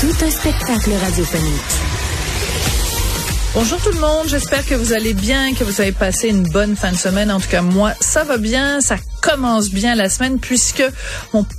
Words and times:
Tout 0.00 0.12
un 0.26 0.30
spectacle 0.30 0.92
radiophonique. 0.92 1.62
Bonjour 3.54 3.80
tout 3.82 3.92
le 3.92 4.00
monde, 4.00 4.28
j'espère 4.28 4.66
que 4.66 4.74
vous 4.74 4.92
allez 4.92 5.14
bien, 5.14 5.54
que 5.54 5.64
vous 5.64 5.80
avez 5.80 5.92
passé 5.92 6.28
une 6.28 6.42
bonne 6.42 6.76
fin 6.76 6.92
de 6.92 6.96
semaine. 6.98 7.30
En 7.30 7.40
tout 7.40 7.48
cas, 7.48 7.62
moi, 7.62 7.94
ça 8.00 8.22
va 8.22 8.36
bien, 8.36 8.82
ça 8.82 8.96
commence 9.22 9.70
bien 9.70 9.94
la 9.94 10.10
semaine 10.10 10.38
puisque 10.38 10.84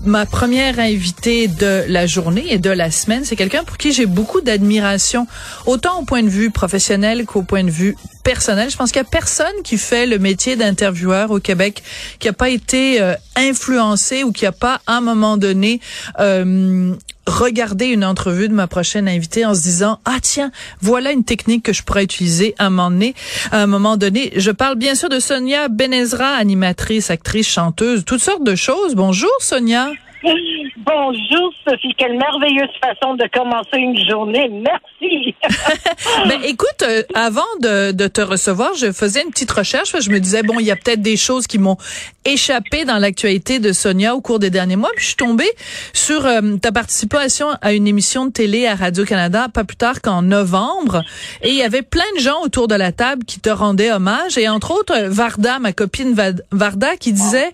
ma 0.06 0.28
première 0.28 0.78
invitée 0.78 1.48
de 1.48 1.86
la 1.88 2.06
journée 2.06 2.46
et 2.54 2.60
de 2.60 2.70
la 2.70 2.92
semaine, 2.92 3.26
c'est 3.26 3.36
quelqu'un 3.36 3.64
pour 3.64 3.78
qui 3.78 3.92
j'ai 3.92 4.06
beaucoup 4.06 4.42
d'admiration, 4.42 5.26
autant 5.66 6.02
au 6.02 6.06
point 6.06 6.22
de 6.22 6.30
vue 6.30 6.52
professionnel 6.52 7.26
qu'au 7.26 7.42
point 7.42 7.64
de 7.64 7.72
vue 7.72 7.98
personnel. 8.24 8.70
Je 8.70 8.78
pense 8.78 8.92
qu'il 8.92 9.02
y 9.02 9.06
a 9.06 9.10
personne 9.10 9.64
qui 9.64 9.80
fait 9.80 10.06
le 10.06 10.20
métier 10.20 10.56
d'intervieweur 10.56 11.32
au 11.32 11.40
Québec 11.40 11.82
qui 12.20 12.28
a 12.28 12.34
pas 12.34 12.50
été 12.50 13.02
euh, 13.02 13.16
influencé 13.36 14.24
ou 14.24 14.32
qui 14.32 14.46
a 14.46 14.52
pas 14.52 14.80
à 14.86 14.98
un 14.98 15.02
moment 15.02 15.38
donné 15.38 15.82
euh, 16.20 16.94
regarder 17.28 17.88
une 17.88 18.06
entrevue 18.06 18.48
de 18.48 18.54
ma 18.54 18.68
prochaine 18.68 19.08
invitée 19.08 19.46
en 19.46 19.54
se 19.54 19.62
disant 19.62 20.00
ah 20.06 20.18
tiens 20.22 20.52
voilà 20.82 21.12
une 21.12 21.24
technique 21.24 21.64
que 21.64 21.74
je 21.74 21.84
pourrais 21.84 22.04
utiliser 22.04 22.56
à 22.58 22.68
un 22.68 22.70
moment 22.70 22.90
donné. 22.90 23.16
À 23.52 23.62
un 23.62 23.68
moment 23.68 23.98
donné 23.98 24.32
je 24.36 24.52
parle 24.52 24.76
bien 24.76 24.96
sûr 24.96 25.10
de 25.10 25.20
Sonia 25.20 25.68
Benezra 25.68 26.30
animatrice 26.30 27.12
actrice 27.12 27.48
chanteuse 27.48 28.06
toutes 28.06 28.22
sortes 28.22 28.44
de 28.44 28.56
choses. 28.56 28.96
Bonjour 28.96 29.30
Sonia 29.40 29.92
Bonjour 30.78 31.54
Sophie, 31.68 31.94
quelle 31.98 32.18
merveilleuse 32.18 32.70
façon 32.82 33.16
de 33.16 33.28
commencer 33.32 33.78
une 33.78 33.98
journée. 34.10 34.50
Merci. 34.50 35.36
ben 36.28 36.42
écoute, 36.44 36.84
euh, 36.84 37.04
avant 37.14 37.42
de, 37.62 37.92
de, 37.92 38.08
te 38.08 38.22
recevoir, 38.22 38.74
je 38.76 38.92
faisais 38.92 39.22
une 39.22 39.30
petite 39.30 39.52
recherche. 39.52 39.94
Je 40.00 40.10
me 40.10 40.20
disais 40.20 40.44
bon, 40.44 40.56
il 40.60 40.66
y 40.66 40.72
a 40.72 40.76
peut-être 40.76 41.02
des 41.02 41.18
choses 41.18 41.46
qui 41.46 41.60
m'ont 41.60 41.78
échappé 42.26 42.86
dans 42.86 42.98
l'actualité 42.98 43.60
de 43.60 43.72
Sonia 43.72 44.16
au 44.16 44.22
cours 44.22 44.40
des 44.40 44.50
derniers 44.50 44.76
mois. 44.76 44.90
Puis 44.96 45.04
je 45.04 45.08
suis 45.10 45.16
tombée 45.16 45.52
sur 45.94 46.26
euh, 46.26 46.58
ta 46.58 46.72
participation 46.72 47.50
à 47.62 47.74
une 47.74 47.88
émission 47.88 48.26
de 48.26 48.32
télé 48.32 48.66
à 48.66 48.76
Radio 48.76 49.06
Canada 49.06 49.48
pas 49.54 49.64
plus 49.64 49.78
tard 49.78 50.02
qu'en 50.02 50.22
novembre, 50.22 51.04
et 51.42 51.50
il 51.50 51.56
y 51.56 51.64
avait 51.64 51.82
plein 51.82 52.04
de 52.16 52.22
gens 52.22 52.42
autour 52.44 52.68
de 52.68 52.76
la 52.76 52.92
table 52.92 53.24
qui 53.24 53.40
te 53.40 53.50
rendaient 53.50 53.92
hommage, 53.92 54.38
et 54.38 54.50
entre 54.50 54.72
autres 54.72 54.98
Varda, 55.08 55.60
ma 55.60 55.74
copine 55.74 56.16
Varda, 56.52 56.98
qui 56.98 57.14
disait 57.14 57.52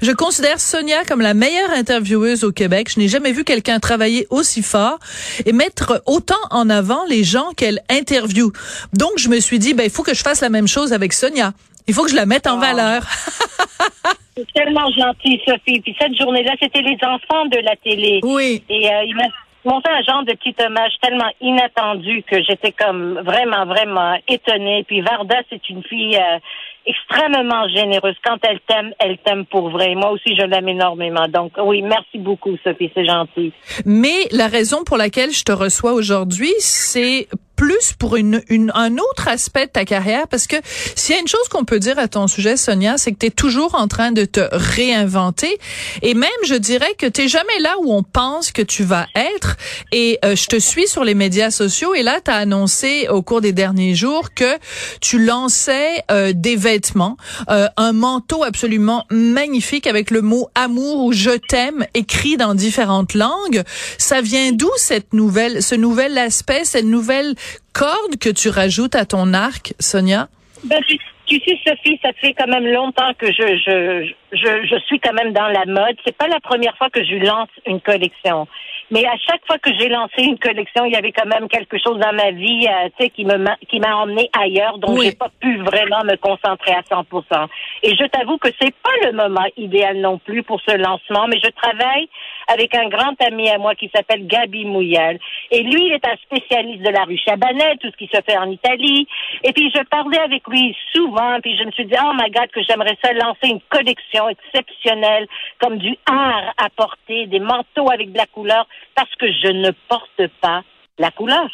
je 0.00 0.10
considère 0.12 0.58
Sonia 0.58 1.04
comme 1.04 1.20
la 1.20 1.34
meilleure 1.34 1.72
intervieweuse 2.02 2.42
au 2.42 2.52
Québec. 2.52 2.88
Je 2.92 2.98
n'ai 2.98 3.08
jamais 3.08 3.32
vu 3.32 3.44
quelqu'un 3.44 3.78
travailler 3.78 4.26
aussi 4.30 4.62
fort 4.62 4.98
et 5.46 5.52
mettre 5.52 6.02
autant 6.06 6.42
en 6.50 6.68
avant 6.68 7.04
les 7.08 7.22
gens 7.22 7.50
qu'elle 7.56 7.80
interviewe. 7.88 8.50
Donc, 8.92 9.12
je 9.18 9.28
me 9.28 9.38
suis 9.38 9.58
dit, 9.58 9.72
ben, 9.72 9.84
il 9.84 9.90
faut 9.90 10.02
que 10.02 10.14
je 10.14 10.22
fasse 10.22 10.40
la 10.40 10.48
même 10.48 10.66
chose 10.66 10.92
avec 10.92 11.12
Sonia. 11.12 11.52
Il 11.86 11.94
faut 11.94 12.02
que 12.02 12.10
je 12.10 12.16
la 12.16 12.26
mette 12.26 12.46
en 12.46 12.58
valeur. 12.58 13.02
C'est 14.36 14.52
tellement 14.52 14.90
gentil, 14.90 15.40
Sophie. 15.46 15.80
Puis 15.80 15.94
cette 16.00 16.16
journée-là, 16.18 16.52
c'était 16.60 16.82
les 16.82 16.98
enfants 17.02 17.46
de 17.46 17.58
la 17.58 17.76
télé. 17.76 18.20
Oui. 18.22 18.64
Et 18.68 18.88
euh, 18.88 19.04
ils 19.04 19.14
m'ont 19.64 19.80
fait 19.80 19.92
un 19.92 20.02
genre 20.02 20.24
de 20.24 20.32
petit 20.32 20.54
hommage 20.64 20.92
tellement 21.02 21.30
inattendu 21.40 22.24
que 22.28 22.42
j'étais 22.42 22.72
comme 22.72 23.20
vraiment, 23.20 23.66
vraiment 23.66 24.18
étonnée. 24.26 24.84
Puis 24.88 25.02
Varda, 25.02 25.36
c'est 25.50 25.68
une 25.68 25.84
fille... 25.84 26.16
Euh, 26.16 26.38
extrêmement 26.86 27.68
généreuse. 27.68 28.14
Quand 28.24 28.38
elle 28.42 28.60
t'aime, 28.66 28.92
elle 28.98 29.18
t'aime 29.18 29.46
pour 29.46 29.70
vrai. 29.70 29.94
Moi 29.94 30.10
aussi, 30.10 30.36
je 30.36 30.42
l'aime 30.42 30.68
énormément. 30.68 31.26
Donc, 31.28 31.52
oui, 31.62 31.82
merci 31.82 32.18
beaucoup, 32.18 32.56
Sophie, 32.64 32.90
c'est 32.94 33.04
gentil. 33.04 33.52
Mais 33.84 34.28
la 34.30 34.48
raison 34.48 34.84
pour 34.84 34.96
laquelle 34.96 35.30
je 35.30 35.44
te 35.44 35.52
reçois 35.52 35.92
aujourd'hui, 35.92 36.52
c'est 36.58 37.28
plus 37.62 37.92
pour 37.96 38.16
une, 38.16 38.42
une, 38.48 38.72
un 38.74 38.94
autre 38.98 39.28
aspect 39.28 39.66
de 39.66 39.70
ta 39.70 39.84
carrière? 39.84 40.26
Parce 40.26 40.48
que 40.48 40.56
s'il 40.96 41.14
y 41.14 41.18
a 41.18 41.20
une 41.20 41.28
chose 41.28 41.46
qu'on 41.48 41.64
peut 41.64 41.78
dire 41.78 41.96
à 41.96 42.08
ton 42.08 42.26
sujet 42.26 42.56
Sonia, 42.56 42.98
c'est 42.98 43.12
que 43.12 43.18
tu 43.18 43.26
es 43.26 43.30
toujours 43.30 43.76
en 43.76 43.86
train 43.86 44.10
de 44.10 44.24
te 44.24 44.40
réinventer. 44.50 45.60
Et 46.02 46.14
même 46.14 46.30
je 46.44 46.56
dirais 46.56 46.92
que 46.98 47.06
tu 47.06 47.28
jamais 47.28 47.60
là 47.60 47.76
où 47.80 47.92
on 47.92 48.02
pense 48.02 48.50
que 48.50 48.62
tu 48.62 48.82
vas 48.82 49.06
être. 49.14 49.56
Et 49.92 50.18
euh, 50.24 50.34
je 50.34 50.48
te 50.48 50.58
suis 50.58 50.88
sur 50.88 51.04
les 51.04 51.14
médias 51.14 51.52
sociaux. 51.52 51.94
Et 51.94 52.02
là 52.02 52.18
tu 52.24 52.32
as 52.32 52.34
annoncé 52.34 53.06
au 53.08 53.22
cours 53.22 53.40
des 53.40 53.52
derniers 53.52 53.94
jours 53.94 54.34
que 54.34 54.58
tu 55.00 55.24
lançais 55.24 56.02
euh, 56.10 56.32
des 56.34 56.56
vêtements, 56.56 57.16
euh, 57.48 57.68
un 57.76 57.92
manteau 57.92 58.42
absolument 58.42 59.06
magnifique 59.08 59.86
avec 59.86 60.10
le 60.10 60.20
mot 60.20 60.48
amour 60.56 61.04
ou 61.04 61.12
je 61.12 61.30
t'aime 61.30 61.86
écrit 61.94 62.36
dans 62.36 62.56
différentes 62.56 63.14
langues. 63.14 63.62
Ça 63.98 64.20
vient 64.20 64.50
d'où 64.50 64.70
cette 64.78 65.12
nouvelle 65.12 65.62
ce 65.62 65.76
nouvel 65.76 66.18
aspect, 66.18 66.64
cette 66.64 66.86
nouvelle 66.86 67.36
corde 67.72 68.18
que 68.20 68.30
tu 68.30 68.48
rajoutes 68.48 68.94
à 68.94 69.04
ton 69.04 69.34
arc, 69.34 69.74
Sonia? 69.78 70.28
Ben, 70.64 70.80
tu, 71.26 71.40
sais, 71.40 71.58
Sophie, 71.66 71.98
ça 72.02 72.12
fait 72.20 72.34
quand 72.34 72.46
même 72.46 72.66
longtemps 72.66 73.12
que 73.18 73.26
je, 73.26 73.56
je, 73.56 74.12
je, 74.32 74.66
je 74.66 74.78
suis 74.86 75.00
quand 75.00 75.12
même 75.12 75.32
dans 75.32 75.48
la 75.48 75.64
mode. 75.66 75.96
C'est 76.04 76.16
pas 76.16 76.28
la 76.28 76.40
première 76.40 76.76
fois 76.76 76.90
que 76.90 77.02
je 77.04 77.16
lance 77.16 77.48
une 77.66 77.80
collection. 77.80 78.46
Mais 78.92 79.06
à 79.06 79.16
chaque 79.16 79.40
fois 79.46 79.56
que 79.56 79.70
j'ai 79.78 79.88
lancé 79.88 80.22
une 80.22 80.38
collection, 80.38 80.84
il 80.84 80.92
y 80.92 80.96
avait 80.96 81.12
quand 81.12 81.26
même 81.26 81.48
quelque 81.48 81.78
chose 81.78 81.98
dans 81.98 82.12
ma 82.12 82.30
vie, 82.30 82.66
euh, 82.68 82.90
tu 82.98 83.04
sais, 83.04 83.10
qui 83.10 83.24
me 83.24 83.38
qui 83.66 83.80
m'a 83.80 83.96
emmené 83.96 84.28
ailleurs, 84.38 84.76
donc 84.76 85.00
j'ai 85.00 85.12
pas 85.12 85.30
pu 85.40 85.56
vraiment 85.62 86.04
me 86.04 86.14
concentrer 86.16 86.72
à 86.72 86.82
100%. 86.82 87.48
Et 87.84 87.96
je 87.96 88.04
t'avoue 88.08 88.36
que 88.36 88.48
c'est 88.60 88.74
pas 88.82 88.90
le 89.06 89.12
moment 89.12 89.46
idéal 89.56 89.98
non 89.98 90.18
plus 90.18 90.42
pour 90.42 90.60
ce 90.60 90.76
lancement, 90.76 91.26
mais 91.26 91.40
je 91.42 91.48
travaille 91.50 92.06
avec 92.48 92.74
un 92.74 92.90
grand 92.90 93.14
ami 93.22 93.48
à 93.48 93.56
moi 93.56 93.74
qui 93.74 93.90
s'appelle 93.94 94.26
Gabi 94.26 94.66
Mouyal. 94.66 95.18
Et 95.54 95.62
lui, 95.62 95.86
il 95.86 95.92
est 95.92 96.06
un 96.06 96.16
spécialiste 96.16 96.82
de 96.82 96.88
la 96.88 97.04
rue 97.04 97.18
Chabanel, 97.18 97.76
tout 97.78 97.90
ce 97.90 97.96
qui 97.98 98.06
se 98.06 98.20
fait 98.22 98.38
en 98.38 98.50
Italie. 98.50 99.06
Et 99.44 99.52
puis, 99.52 99.70
je 99.70 99.82
parlais 99.84 100.18
avec 100.18 100.48
lui 100.48 100.74
souvent, 100.94 101.38
puis 101.42 101.58
je 101.58 101.64
me 101.64 101.70
suis 101.72 101.84
dit, 101.84 101.94
oh 102.02 102.12
my 102.14 102.30
God, 102.30 102.48
que 102.50 102.62
j'aimerais 102.62 102.96
ça 103.04 103.12
lancer 103.12 103.48
une 103.48 103.60
collection 103.68 104.30
exceptionnelle, 104.30 105.26
comme 105.60 105.76
du 105.76 105.94
art 106.06 106.54
à 106.56 106.70
porter, 106.70 107.26
des 107.26 107.38
manteaux 107.38 107.90
avec 107.90 108.12
de 108.12 108.16
la 108.16 108.26
couleur 108.26 108.66
parce 108.94 109.14
que 109.16 109.30
je 109.30 109.48
ne 109.48 109.70
porte 109.88 110.26
pas 110.40 110.62
la 110.98 111.10
couleur. 111.10 111.50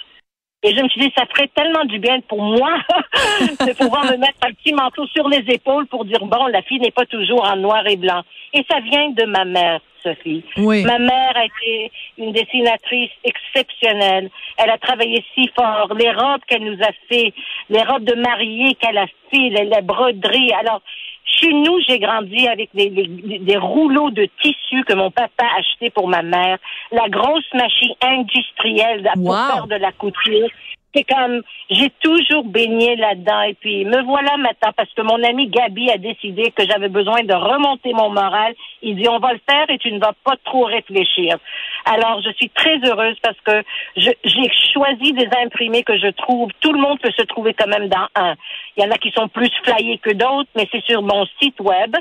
Et 0.65 0.75
je 0.75 0.83
me 0.83 0.89
suis 0.89 1.01
dit, 1.01 1.13
ça 1.17 1.25
ferait 1.27 1.49
tellement 1.55 1.85
du 1.85 2.01
bien 2.01 2.19
pour 2.23 2.43
moi 2.43 2.79
de 3.41 3.73
pouvoir 3.75 4.07
me 4.07 4.17
mettre 4.17 4.39
un 4.45 4.53
petit 4.53 4.73
manteau 4.73 5.07
sur 5.07 5.29
les 5.29 5.45
épaules 5.55 5.87
pour 5.87 6.05
dire, 6.05 6.25
bon, 6.25 6.47
la 6.47 6.63
fille 6.63 6.81
n'est 6.81 6.91
pas 6.91 7.07
toujours 7.07 7.45
en 7.45 7.57
noir 7.57 7.87
et 7.87 7.97
blanc. 7.97 8.23
Et 8.53 8.65
ça 8.69 8.81
vient 8.81 9.11
de 9.11 9.25
ma 9.25 9.45
mère, 9.45 9.81
Sophie. 10.03 10.43
Oui. 10.57 10.83
Ma 10.83 10.99
mère 10.99 11.33
a 11.37 11.45
été 11.45 11.93
une 12.19 12.33
dessinatrice 12.33 13.11
exceptionnelle. 13.23 14.31
Elle 14.57 14.71
a 14.71 14.79
travaillé 14.79 15.25
si 15.33 15.49
fort. 15.55 15.95
Les 15.97 16.11
robes 16.11 16.41
qu'elle 16.49 16.65
nous 16.65 16.83
a 16.83 16.91
fait, 17.09 17.33
les 17.71 17.83
robes 17.85 18.05
de 18.05 18.15
mariée 18.15 18.75
qu'elle 18.81 18.99
a 18.99 19.07
fait, 19.31 19.51
les, 19.51 19.65
les 19.65 19.83
broderies. 19.83 20.53
Alors, 20.55 20.83
chez 21.29 21.53
nous, 21.53 21.79
j'ai 21.87 21.99
grandi 21.99 22.49
avec 22.49 22.71
des, 22.75 22.91
des, 22.91 23.57
rouleaux 23.57 24.11
de 24.11 24.29
tissu 24.43 24.83
que 24.85 24.95
mon 24.95 25.11
papa 25.11 25.45
a 25.45 25.59
acheté 25.59 25.91
pour 25.91 26.09
ma 26.09 26.23
mère, 26.23 26.59
la 26.91 27.09
grosse 27.09 27.53
machine 27.55 27.95
industrielle 28.03 29.09
pour 29.15 29.37
faire 29.37 29.67
de 29.67 29.77
la 29.77 29.93
couture 29.93 30.49
c'est 30.95 31.05
comme 31.05 31.43
j'ai 31.71 31.91
toujours 32.01 32.45
baigné 32.45 32.97
là-dedans 32.97 33.43
et 33.43 33.55
puis 33.55 33.85
me 33.85 34.03
voilà 34.05 34.37
maintenant 34.39 34.73
parce 34.77 34.93
que 34.95 35.03
mon 35.03 35.23
ami 35.23 35.49
Gabi 35.49 35.91
a 35.91 35.99
décidé 35.99 36.51
que 36.51 36.65
j'avais 36.67 36.89
besoin 36.89 37.23
de 37.25 37.35
remonter 37.35 37.93
mon 37.93 38.11
moral. 38.11 38.55
Il 38.83 38.97
dit 38.97 39.09
on 39.09 39.19
va 39.19 39.33
le 39.33 39.41
faire 39.49 39.69
et 39.69 39.79
tu 39.79 39.93
ne 39.93 39.99
vas 39.99 40.15
pas 40.25 40.37
trop 40.45 40.65
réfléchir. 40.65 41.37
Alors 41.85 42.23
je 42.23 42.31
suis 42.33 42.49
très 42.51 42.79
heureuse 42.85 43.17
parce 43.23 43.39
que 43.45 43.63
j'ai 43.97 44.51
choisi 44.73 45.13
des 45.13 45.29
imprimés 45.45 45.83
que 45.83 45.99
je 45.99 46.09
trouve 46.09 46.51
tout 46.61 46.73
le 46.73 46.81
monde 46.81 46.99
peut 47.01 47.13
se 47.17 47.23
trouver 47.23 47.55
quand 47.55 47.69
même 47.69 47.89
dans 47.89 48.07
un. 48.15 48.35
Il 48.77 48.85
y 48.85 48.87
en 48.87 48.91
a 48.91 48.99
qui 48.99 49.11
sont 49.11 49.29
plus 49.29 49.51
flyés 49.65 49.99
que 49.99 50.11
d'autres, 50.11 50.51
mais 50.57 50.69
c'est 50.71 50.85
sur 50.85 51.03
mon 51.03 51.27
site 51.41 51.61
web. 51.61 51.97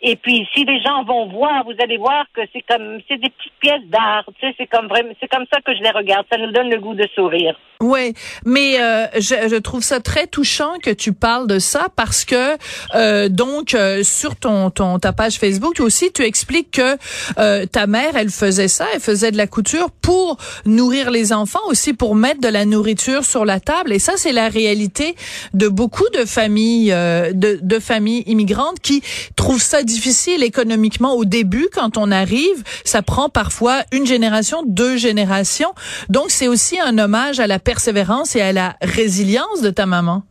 Et 0.00 0.14
puis, 0.16 0.48
si 0.54 0.64
les 0.64 0.80
gens 0.80 1.02
vont 1.02 1.26
voir, 1.26 1.64
vous 1.64 1.74
allez 1.82 1.96
voir 1.96 2.24
que 2.32 2.42
c'est 2.52 2.62
comme, 2.62 3.00
c'est 3.08 3.16
des 3.16 3.30
petites 3.30 3.58
pièces 3.58 3.84
d'art. 3.86 4.24
Tu 4.38 4.46
sais, 4.46 4.54
c'est 4.56 4.66
comme 4.66 4.86
vraiment, 4.86 5.12
c'est 5.20 5.28
comme 5.28 5.46
ça 5.52 5.60
que 5.60 5.74
je 5.74 5.82
les 5.82 5.90
regarde. 5.90 6.24
Ça 6.30 6.38
nous 6.38 6.52
donne 6.52 6.70
le 6.70 6.78
goût 6.78 6.94
de 6.94 7.08
sourire. 7.14 7.58
Oui, 7.80 8.12
mais 8.44 8.80
euh, 8.80 9.06
je, 9.20 9.48
je, 9.48 9.54
trouve 9.54 9.84
ça 9.84 10.00
très 10.00 10.26
touchant 10.26 10.72
que 10.82 10.90
tu 10.90 11.12
parles 11.12 11.46
de 11.46 11.60
ça 11.60 11.86
parce 11.94 12.24
que 12.24 12.56
euh, 12.96 13.28
donc 13.28 13.72
euh, 13.72 14.02
sur 14.02 14.34
ton, 14.34 14.70
ton 14.70 14.98
ta 14.98 15.12
page 15.12 15.38
Facebook 15.38 15.78
aussi 15.78 16.10
tu 16.12 16.24
expliques 16.24 16.72
que 16.72 16.96
euh, 17.38 17.66
ta 17.66 17.86
mère 17.86 18.16
elle 18.16 18.30
faisait 18.30 18.66
ça, 18.66 18.86
elle 18.92 19.00
faisait 19.00 19.30
de 19.30 19.36
la 19.36 19.46
couture 19.46 19.92
pour 19.92 20.38
nourrir 20.66 21.12
les 21.12 21.32
enfants 21.32 21.60
aussi 21.68 21.92
pour 21.92 22.16
mettre 22.16 22.40
de 22.40 22.48
la 22.48 22.64
nourriture 22.64 23.24
sur 23.24 23.44
la 23.44 23.60
table 23.60 23.92
et 23.92 24.00
ça 24.00 24.14
c'est 24.16 24.32
la 24.32 24.48
réalité 24.48 25.14
de 25.54 25.68
beaucoup 25.68 26.08
de 26.14 26.24
familles 26.24 26.90
de, 26.90 27.60
de 27.62 27.78
familles 27.78 28.24
immigrantes 28.26 28.80
qui 28.80 29.04
trouvent 29.36 29.62
ça 29.62 29.84
difficile 29.84 30.42
économiquement 30.42 31.14
au 31.14 31.24
début 31.24 31.68
quand 31.72 31.96
on 31.96 32.10
arrive. 32.10 32.64
Ça 32.84 33.02
prend 33.02 33.28
parfois 33.28 33.82
une 33.92 34.06
génération, 34.06 34.62
deux 34.66 34.96
générations. 34.96 35.72
Donc, 36.08 36.30
c'est 36.30 36.48
aussi 36.48 36.78
un 36.80 36.98
hommage 36.98 37.40
à 37.40 37.46
la 37.46 37.58
persévérance 37.68 38.34
et 38.34 38.40
à 38.40 38.52
la 38.52 38.76
résilience 38.80 39.60
de 39.60 39.68
ta 39.68 39.84
maman? 39.84 40.22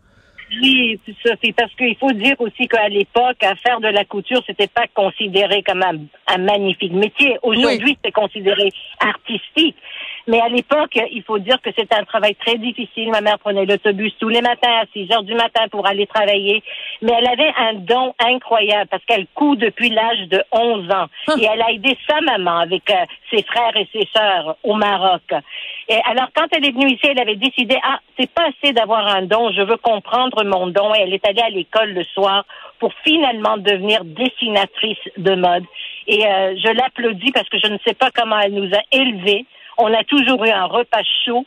Oui, 0.60 1.00
Sophie, 1.24 1.54
parce 1.54 1.72
qu'il 1.76 1.96
faut 1.98 2.12
dire 2.14 2.36
aussi 2.40 2.68
qu'à 2.68 2.90
l'époque, 2.90 3.44
à 3.44 3.54
faire 3.56 3.80
de 3.80 3.90
la 3.90 4.06
couture, 4.06 4.42
c'était 4.48 4.68
pas 4.68 4.88
considéré 4.96 5.62
comme 5.62 5.84
un, 5.84 6.38
magnifique 6.40 6.94
métier. 6.94 7.38
Aujourd'hui, 7.44 7.96
c'est 8.04 8.12
considéré 8.12 8.72
artistique. 9.00 9.76
Mais 10.28 10.42
à 10.42 10.50
l'époque, 10.50 11.00
il 11.12 11.24
faut 11.24 11.40
dire 11.40 11.62
que 11.62 11.70
c'était 11.76 11.96
un 11.96 12.04
travail 12.04 12.36
très 12.36 12.58
difficile. 12.58 13.10
Ma 13.12 13.22
mère 13.22 13.40
prenait 13.40 13.66
l'autobus 13.66 14.14
tous 14.20 14.28
les 14.28 14.42
matins 14.42 14.82
à 14.82 14.86
6 14.92 15.12
heures 15.14 15.24
du 15.24 15.34
matin 15.34 15.68
pour 15.72 15.88
aller 15.88 16.06
travailler. 16.06 16.62
Mais 17.02 17.14
elle 17.18 17.28
avait 17.28 17.54
un 17.58 17.74
don 17.76 18.14
incroyable 18.20 18.90
parce 18.90 19.06
qu'elle 19.06 19.28
coud 19.34 19.60
depuis 19.60 19.90
l'âge 19.90 20.28
de 20.28 20.44
11 20.52 20.92
ans. 20.92 21.06
Ah. 21.28 21.34
Et 21.40 21.46
elle 21.46 21.62
a 21.62 21.72
aidé 21.72 21.98
sa 22.08 22.20
maman 22.22 22.60
avec 22.60 22.90
euh, 22.90 23.06
ses 23.32 23.42
frères 23.44 23.76
et 23.78 23.88
ses 23.94 24.08
sœurs 24.14 24.58
au 24.64 24.74
Maroc. 24.74 25.22
Et 25.88 26.00
alors, 26.04 26.28
quand 26.36 26.48
elle 26.52 26.66
est 26.66 26.72
venue 26.72 26.92
ici, 26.92 27.08
elle 27.08 27.22
avait 27.22 27.38
décidé, 27.38 27.78
ah, 27.84 28.00
c'est 28.20 28.30
pas 28.30 28.50
assez 28.50 28.74
d'avoir 28.74 29.08
un 29.08 29.22
don, 29.22 29.52
je 29.54 29.62
veux 29.62 29.78
comprendre 29.78 30.44
mon 30.44 30.68
don. 30.68 30.94
Et 30.94 31.04
elle 31.04 31.14
est 31.14 31.26
allée 31.26 31.42
à 31.42 31.50
l'école 31.50 31.94
le 31.94 32.04
soir 32.04 32.44
pour 32.80 32.92
finalement 33.06 33.58
devenir 33.58 34.04
dessinatrice 34.04 35.00
de 35.18 35.36
mode. 35.36 35.64
Et 36.08 36.26
euh, 36.26 36.56
je 36.58 36.74
l'applaudis 36.74 37.32
parce 37.32 37.48
que 37.48 37.60
je 37.60 37.68
ne 37.68 37.78
sais 37.86 37.94
pas 37.94 38.10
comment 38.14 38.40
elle 38.40 38.54
nous 38.54 38.74
a 38.74 38.82
élevés 38.92 39.46
on 39.78 39.94
a 39.94 40.04
toujours 40.04 40.44
eu 40.46 40.50
un 40.50 40.66
repas 40.66 41.04
chaud 41.26 41.46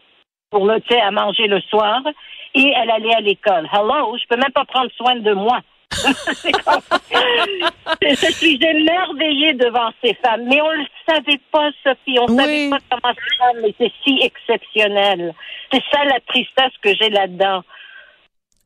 pour 0.51 0.67
le 0.67 0.81
thé 0.81 1.01
à 1.01 1.11
manger 1.11 1.47
le 1.47 1.61
soir 1.63 2.03
et 2.55 2.73
elle 2.77 2.91
allait 2.91 3.15
à 3.15 3.21
l'école. 3.21 3.69
Hello, 3.73 4.17
je 4.17 4.25
peux 4.29 4.37
même 4.37 4.53
pas 4.53 4.65
prendre 4.65 4.91
soin 4.97 5.17
de 5.17 5.33
moi. 5.33 5.61
je 8.03 8.33
suis 8.33 8.59
émerveillée 8.63 9.55
devant 9.55 9.91
ces 10.03 10.15
femmes, 10.15 10.45
mais 10.47 10.61
on 10.61 10.73
ne 10.73 10.79
le 10.79 10.87
savait 11.09 11.41
pas, 11.53 11.71
Sophie. 11.83 12.19
On 12.21 12.27
ne 12.33 12.41
savait 12.41 12.71
pas 12.71 12.79
comment 12.91 13.15
ces 13.15 13.37
femmes 13.37 13.65
étaient 13.65 13.93
si 14.05 14.21
exceptionnelles. 14.23 15.35
C'est 15.73 15.83
ça 15.93 16.05
la 16.05 16.21
tristesse 16.21 16.73
que 16.83 16.95
j'ai 16.95 17.11
là-dedans. 17.11 17.65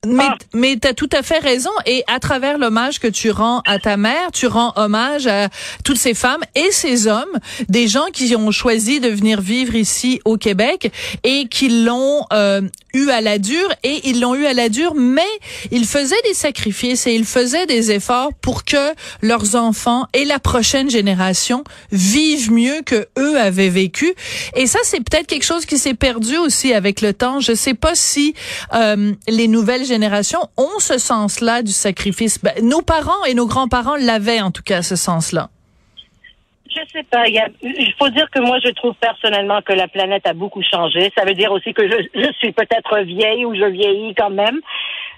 Mais, 0.07 0.25
ah. 0.29 0.37
mais 0.53 0.77
tu 0.81 0.89
as 0.89 0.95
tout 0.95 1.09
à 1.13 1.23
fait 1.23 1.39
raison. 1.39 1.71
Et 1.87 2.05
à 2.07 2.21
travers 2.21 2.59
l'hommage 2.59 3.01
que 3.01 3.09
tu 3.09 3.31
rends 3.31 3.61
à 3.67 3.79
ta 3.79 3.97
mère, 3.97 4.31
tu 4.33 4.47
rends 4.47 4.73
hommage 4.77 5.27
à 5.27 5.49
toutes 5.85 5.99
ces 5.99 6.15
femmes 6.15 6.43
et 6.55 6.71
ces 6.71 7.07
hommes, 7.07 7.39
des 7.69 7.89
gens 7.89 8.07
qui 8.13 8.35
ont 8.37 8.51
choisi 8.51 9.01
de 9.01 9.09
venir 9.09 9.41
vivre 9.41 9.75
ici 9.75 10.21
au 10.25 10.37
Québec 10.37 10.93
et 11.23 11.47
qui 11.49 11.85
l'ont 11.85 12.25
euh, 12.33 12.63
eu 12.93 13.09
à 13.11 13.21
la 13.21 13.39
dure. 13.39 13.73
Et 13.83 14.09
ils 14.09 14.21
l'ont 14.21 14.35
eu 14.35 14.47
à 14.47 14.55
la 14.55 14.69
dure, 14.69 14.95
mais 14.95 15.23
ils 15.71 15.87
faisaient 15.87 16.15
des 16.25 16.35
sacrifices 16.35 17.07
et 17.07 17.15
ils 17.15 17.25
faisaient 17.25 17.67
des 17.67 17.91
efforts 17.91 18.33
pour 18.41 18.65
que 18.65 18.93
leurs 19.23 19.55
enfants 19.57 20.07
et 20.13 20.25
la 20.25 20.39
prochaine 20.39 20.91
génération 20.91 21.65
vivent 21.93 22.53
mieux 22.53 22.83
que 22.85 23.07
eux 23.19 23.39
avaient 23.39 23.69
vécu. 23.69 24.15
Et 24.57 24.67
ça, 24.67 24.79
c'est 24.85 24.99
peut-être 24.99 25.27
quelque 25.27 25.45
chose 25.45 25.67
qui 25.67 25.79
s'est 25.79 25.95
perdu 25.95 26.37
aussi 26.37 26.73
avec 26.73 27.01
le 27.01 27.13
temps. 27.13 27.41
Je 27.41 27.55
sais 27.55 27.75
pas 27.75 27.95
si 27.95 28.35
euh, 28.75 29.13
les 29.29 29.49
nouvelles 29.49 29.85
générations 29.85 29.94
générations 29.95 30.45
ont 30.57 30.79
ce 30.79 30.99
sens-là 30.99 31.63
du 31.63 31.73
sacrifice. 31.73 32.43
Ben, 32.43 32.55
nos 32.63 32.83
parents 32.83 33.25
et 33.29 33.35
nos 33.35 33.47
grands-parents 33.47 33.97
l'avaient 33.97 34.41
en 34.41 34.51
tout 34.51 34.63
cas, 34.63 34.83
ce 34.83 34.97
sens-là. 34.97 35.49
Je 36.75 36.81
sais 36.93 37.05
pas. 37.05 37.29
Il, 37.29 37.95
faut 37.99 38.09
dire 38.09 38.29
que 38.31 38.41
moi, 38.41 38.59
je 38.65 38.71
trouve 38.71 38.95
personnellement 38.95 39.61
que 39.63 39.73
la 39.73 39.87
planète 39.87 40.27
a 40.27 40.33
beaucoup 40.33 40.63
changé. 40.63 41.13
Ça 41.17 41.25
veut 41.25 41.35
dire 41.35 41.53
aussi 41.53 41.73
que 41.73 41.89
je, 41.89 42.33
suis 42.41 42.51
peut-être 42.51 42.99
vieille 43.03 43.45
ou 43.45 43.55
je 43.55 43.65
vieillis 43.65 44.15
quand 44.17 44.31
même. 44.31 44.59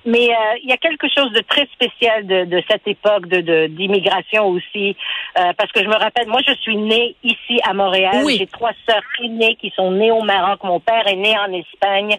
Mais 0.04 0.28
euh, 0.28 0.58
il 0.62 0.68
y 0.68 0.72
a 0.72 0.76
quelque 0.76 1.08
chose 1.08 1.32
de 1.32 1.40
très 1.40 1.66
spécial 1.72 2.26
de, 2.26 2.62
cette 2.70 2.86
époque 2.86 3.26
de 3.26 3.66
d'immigration 3.66 4.46
aussi, 4.46 4.96
euh, 5.38 5.52
parce 5.58 5.72
que 5.72 5.82
je 5.82 5.88
me 5.88 5.96
rappelle, 5.96 6.28
moi 6.28 6.40
je 6.46 6.54
suis 6.62 6.76
née 6.76 7.16
ici 7.24 7.58
à 7.64 7.72
Montréal. 7.72 8.24
J'ai 8.28 8.46
trois 8.46 8.72
sœurs 8.88 9.02
aînées 9.24 9.56
qui 9.56 9.72
sont 9.74 9.90
nées 9.90 10.12
au 10.12 10.22
Maroc. 10.22 10.62
Mon 10.62 10.78
père 10.78 11.08
est 11.08 11.16
né 11.16 11.34
en 11.36 11.52
Espagne. 11.52 12.18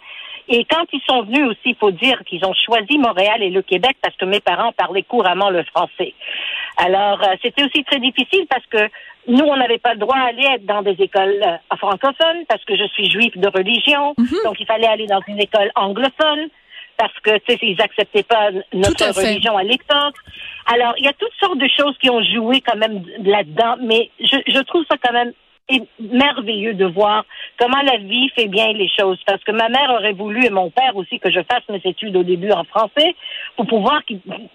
Et 0.50 0.66
quand 0.66 0.86
ils 0.94 1.02
sont 1.08 1.24
venus 1.24 1.50
aussi, 1.50 1.60
il 1.66 1.76
faut 1.76 1.92
dire 1.92 2.22
qu'ils 2.26 2.46
ont 2.46 2.54
choisi 2.54 2.98
Montréal 2.98 3.44
et 3.44 3.50
le 3.50 3.62
Québec 3.62 3.98
parce 4.02 4.16
que 4.16 4.26
mes 4.26 4.40
parents 4.40 4.72
parlaient 4.72 5.04
couramment 5.04 5.50
le 5.50 5.64
français. 5.64 6.14
Alors, 6.78 7.22
euh, 7.24 7.36
c'était 7.42 7.64
aussi 7.64 7.84
très 7.84 8.00
difficile 8.00 8.46
parce 8.50 8.66
que 8.68 8.90
nous, 9.28 9.44
on 9.44 9.58
n'avait 9.58 9.78
pas 9.78 9.94
le 9.94 10.00
droit 10.00 10.16
d'aller 10.16 10.46
aller 10.46 10.64
dans 10.64 10.82
des 10.82 10.96
écoles 11.00 11.42
euh, 11.46 11.76
francophones 11.76 12.46
parce 12.48 12.64
que 12.64 12.78
je 12.78 12.88
suis 12.94 13.10
juif 13.10 13.36
de 13.38 13.48
religion. 13.50 14.14
Mhm. 14.18 14.38
Donc, 14.46 14.60
il 14.60 14.66
fallait 14.66 14.88
aller 14.88 15.08
dans 15.08 15.22
une 15.28 15.40
école 15.40 15.70
anglophone 15.76 16.48
parce 16.98 17.14
que, 17.20 17.38
tu 17.40 17.54
sais, 17.54 17.60
ils 17.62 17.82
acceptaient 17.82 18.24
pas 18.24 18.50
notre 18.74 19.06
religion 19.16 19.58
à 19.58 19.64
l'époque. 19.64 20.16
Alors, 20.66 20.94
il 20.98 21.06
y 21.06 21.08
a 21.08 21.14
toutes 21.14 21.34
sortes 21.40 21.58
de 21.58 21.68
choses 21.78 21.96
qui 22.02 22.10
ont 22.10 22.24
joué 22.24 22.62
quand 22.62 22.78
même 22.78 23.04
là-dedans, 23.24 23.76
mais 23.82 24.10
je, 24.20 24.38
je 24.48 24.60
trouve 24.62 24.84
ça 24.90 24.98
quand 25.02 25.14
même 25.14 25.34
merveilleux 26.00 26.74
de 26.74 26.86
voir 26.86 27.26
comment 27.60 27.82
la 27.82 27.98
vie 27.98 28.30
fait 28.30 28.48
bien 28.48 28.72
les 28.74 28.90
choses. 28.90 29.20
Parce 29.26 29.44
que 29.44 29.52
ma 29.52 29.70
mère 29.70 29.90
aurait 29.92 30.14
voulu, 30.14 30.46
et 30.46 30.50
mon 30.50 30.70
père 30.70 30.96
aussi, 30.96 31.20
que 31.20 31.32
je 31.32 31.42
fasse 31.50 31.64
mes 31.70 31.82
études 31.84 32.16
au 32.16 32.24
début 32.24 32.52
en 32.52 32.64
français 32.64 33.16
pour 33.56 33.68
pouvoir 33.68 34.02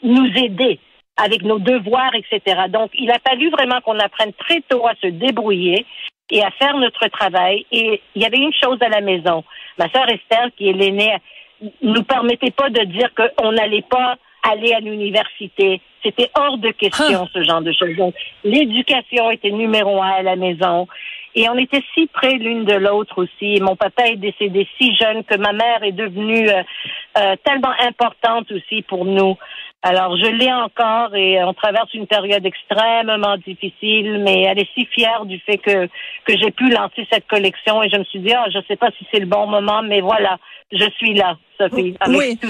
nous 0.02 0.26
aider 0.36 0.78
avec 1.16 1.42
nos 1.42 1.58
devoirs, 1.58 2.14
etc. 2.14 2.62
Donc, 2.68 2.90
il 2.94 3.10
a 3.10 3.18
fallu 3.26 3.50
vraiment 3.50 3.80
qu'on 3.82 3.98
apprenne 3.98 4.32
très 4.32 4.62
tôt 4.62 4.86
à 4.86 4.94
se 5.02 5.08
débrouiller 5.08 5.84
et 6.30 6.42
à 6.42 6.50
faire 6.52 6.76
notre 6.78 7.06
travail. 7.08 7.66
Et 7.70 8.00
il 8.14 8.22
y 8.22 8.24
avait 8.24 8.38
une 8.38 8.54
chose 8.54 8.78
à 8.80 8.88
la 8.88 9.00
maison. 9.02 9.44
Ma 9.78 9.90
sœur 9.90 10.08
Esther, 10.08 10.48
qui 10.56 10.70
est 10.70 10.72
l'aînée, 10.72 11.14
nous 11.82 12.02
permettait 12.02 12.50
pas 12.50 12.70
de 12.70 12.84
dire 12.84 13.10
qu'on 13.14 13.52
n'allait 13.52 13.84
pas 13.88 14.16
aller 14.42 14.72
à 14.72 14.80
l'université. 14.80 15.80
C'était 16.02 16.30
hors 16.36 16.58
de 16.58 16.70
question, 16.70 17.24
ah. 17.24 17.30
ce 17.32 17.42
genre 17.44 17.62
de 17.62 17.72
choses. 17.72 17.96
Donc, 17.96 18.14
l'éducation 18.44 19.30
était 19.30 19.50
numéro 19.50 20.02
un 20.02 20.10
à 20.10 20.22
la 20.22 20.36
maison. 20.36 20.88
Et 21.34 21.48
on 21.48 21.56
était 21.56 21.82
si 21.94 22.06
près 22.08 22.34
l'une 22.34 22.64
de 22.64 22.74
l'autre 22.74 23.22
aussi. 23.22 23.58
Mon 23.60 23.74
papa 23.76 24.06
est 24.08 24.16
décédé 24.16 24.68
si 24.78 24.94
jeune 24.96 25.24
que 25.24 25.36
ma 25.36 25.52
mère 25.52 25.82
est 25.82 25.92
devenue 25.92 26.48
euh, 26.50 26.62
euh, 27.18 27.36
tellement 27.44 27.72
importante 27.80 28.50
aussi 28.52 28.82
pour 28.82 29.06
nous. 29.06 29.36
Alors, 29.84 30.16
je 30.16 30.26
l'ai 30.26 30.52
encore 30.52 31.14
et 31.16 31.42
on 31.42 31.54
traverse 31.54 31.92
une 31.94 32.06
période 32.06 32.44
extrêmement 32.44 33.36
difficile, 33.38 34.20
mais 34.22 34.42
elle 34.42 34.60
est 34.60 34.68
si 34.74 34.86
fière 34.86 35.24
du 35.24 35.40
fait 35.40 35.58
que, 35.58 35.86
que 36.24 36.38
j'ai 36.38 36.52
pu 36.52 36.68
lancer 36.68 37.06
cette 37.10 37.26
collection 37.26 37.82
et 37.82 37.88
je 37.88 37.96
me 37.96 38.04
suis 38.04 38.20
dit, 38.20 38.32
ah, 38.32 38.46
je 38.54 38.60
sais 38.68 38.76
pas 38.76 38.90
si 38.96 39.06
c'est 39.10 39.18
le 39.18 39.26
bon 39.26 39.46
moment, 39.46 39.82
mais 39.82 40.00
voilà, 40.00 40.38
je 40.70 40.88
suis 40.98 41.14
là 41.14 41.36
oui. 42.08 42.38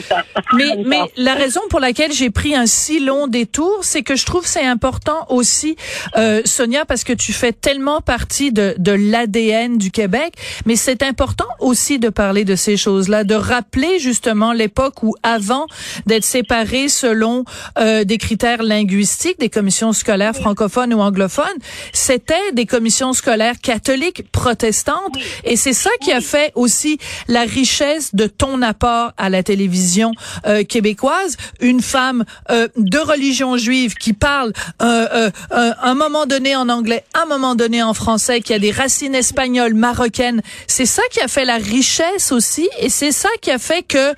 Mais, 0.55 0.77
mais 0.85 1.01
la 1.17 1.35
raison 1.35 1.61
pour 1.71 1.81
laquelle 1.81 2.13
j'ai 2.13 2.31
pris 2.31 2.55
un 2.55 2.67
si 2.67 3.01
long 3.01 3.27
détour, 3.27 3.79
c'est 3.83 4.03
que 4.03 4.17
je 4.17 4.27
trouve 4.27 4.47
c'est 4.47 4.65
important 4.65 5.27
aussi, 5.29 5.77
euh, 6.17 6.43
Sonia, 6.45 6.85
parce 6.85 7.05
que 7.05 7.13
tu 7.13 7.33
fais 7.33 7.53
tellement 7.53 8.01
partie 8.01 8.53
de, 8.53 8.75
de 8.79 8.93
l'ADN 8.93 9.79
du 9.79 9.91
Québec, 9.91 10.35
mais 10.67 10.77
c'est 10.77 11.03
important 11.03 11.47
aussi 11.59 11.99
de 11.99 12.11
parler 12.11 12.45
de 12.45 12.57
ces 12.57 12.77
choses-là, 12.77 13.25
de 13.25 13.35
rappeler 13.35 13.99
justement 13.99 14.53
l'époque 14.53 15.03
où 15.03 15.15
avant 15.23 15.67
d'être 16.07 16.25
séparés 16.25 16.89
selon 16.89 17.45
euh, 17.79 18.05
des 18.05 18.19
critères 18.19 18.63
linguistiques, 18.63 19.39
des 19.39 19.51
commissions 19.51 19.93
scolaires 19.93 20.35
francophones 20.35 20.93
ou 20.93 21.01
anglophones, 21.01 21.47
c'était 21.93 22.53
des 22.53 22.67
commissions 22.67 23.13
scolaires 23.13 23.61
catholiques, 23.63 24.31
protestantes, 24.33 25.17
et 25.45 25.57
c'est 25.57 25.73
ça 25.73 25.91
qui 26.03 26.13
a 26.13 26.21
fait 26.21 26.53
aussi 26.55 26.99
la 27.29 27.43
richesse 27.43 28.15
de 28.15 28.27
ton 28.27 28.63
apport 28.63 29.02
à 29.17 29.29
la 29.29 29.43
télévision 29.43 30.13
euh, 30.47 30.65
québécoise, 30.65 31.37
une 31.61 31.81
femme 31.81 32.25
euh, 32.51 32.69
de 32.77 32.99
religion 32.99 33.57
juive 33.57 33.95
qui 33.95 34.13
parle 34.13 34.53
euh, 34.81 35.31
un 35.51 35.95
moment 35.95 36.27
donné 36.27 36.57
en 36.57 36.69
anglais, 36.69 37.05
un 37.15 37.27
moment 37.27 37.55
donné 37.55 37.83
en 37.83 37.95
français, 37.95 38.41
qui 38.41 38.55
a 38.55 38.59
des 38.59 38.71
racines 38.71 39.15
espagnoles, 39.15 39.75
marocaines. 39.75 40.43
C'est 40.67 40.87
ça 40.87 41.03
qui 41.11 41.21
a 41.21 41.29
fait 41.29 41.45
la 41.45 41.57
richesse 41.57 42.33
aussi, 42.33 42.69
et 42.81 42.89
c'est 42.89 43.13
ça 43.13 43.29
qui 43.41 43.51
a 43.51 43.59
fait 43.59 43.83
que 43.83 44.13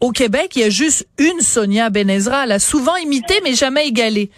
au, 0.00 0.10
Québec, 0.12 0.52
il 0.56 0.62
y 0.62 0.64
a 0.64 0.70
juste 0.70 1.06
une 1.18 1.40
Sonia 1.40 1.90
Benezra. 1.90 2.44
Elle 2.44 2.52
a 2.52 2.58
souvent 2.58 2.96
imité, 2.96 3.34
mais 3.44 3.54
jamais 3.54 3.86
égalé. 3.86 4.30